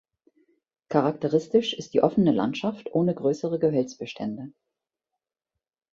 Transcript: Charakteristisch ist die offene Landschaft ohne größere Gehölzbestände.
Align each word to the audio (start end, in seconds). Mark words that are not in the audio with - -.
Charakteristisch 0.89 1.75
ist 1.75 1.93
die 1.93 2.01
offene 2.01 2.31
Landschaft 2.31 2.89
ohne 2.91 3.13
größere 3.13 3.59
Gehölzbestände. 3.59 4.51